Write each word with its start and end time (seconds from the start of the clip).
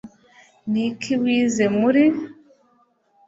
niki 0.71 1.13
wize 1.21 1.65
muri 1.77 2.03